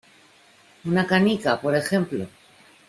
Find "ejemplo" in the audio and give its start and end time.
1.75-2.25